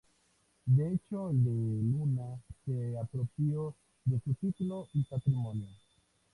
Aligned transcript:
De 0.65 0.93
hecho 0.95 1.29
el 1.29 1.43
de 1.43 1.51
Luna 1.51 2.41
se 2.65 2.97
apropió 2.97 3.75
de 4.03 4.19
su 4.21 4.33
título 4.33 4.87
y 4.93 5.03
patrimonio. 5.03 5.67